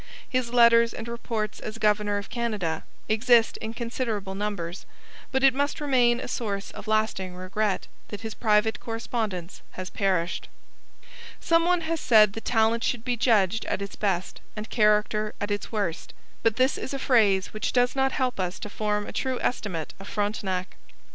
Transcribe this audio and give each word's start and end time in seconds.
His 0.27 0.51
letters 0.51 0.95
and 0.95 1.07
reports 1.07 1.59
as 1.59 1.77
governor 1.77 2.17
of 2.17 2.31
Canada 2.31 2.85
exist 3.07 3.57
in 3.57 3.75
considerable 3.75 4.33
numbers, 4.33 4.87
but 5.31 5.43
it 5.43 5.53
must 5.53 5.79
remain 5.79 6.19
a 6.19 6.27
source 6.27 6.71
of 6.71 6.87
lasting 6.87 7.35
regret 7.35 7.85
that 8.07 8.21
his 8.21 8.33
private 8.33 8.79
correspondence 8.79 9.61
has 9.73 9.91
perished. 9.91 10.49
Some 11.39 11.65
one 11.65 11.81
has 11.81 11.99
said 11.99 12.33
that 12.33 12.45
talent 12.45 12.83
should 12.83 13.05
be 13.05 13.15
judged 13.15 13.63
at 13.65 13.79
its 13.79 13.95
best 13.95 14.41
and 14.55 14.71
character 14.71 15.35
at 15.39 15.51
its 15.51 15.71
worst; 15.71 16.15
but 16.41 16.55
this 16.55 16.79
is 16.79 16.95
a 16.95 16.97
phrase 16.97 17.53
which 17.53 17.71
does 17.71 17.95
not 17.95 18.13
help 18.13 18.39
us 18.39 18.57
to 18.57 18.71
form 18.71 19.05
a 19.05 19.11
true 19.13 19.37
estimate 19.41 19.93
of 19.99 20.07
Frontenac. 20.07 20.77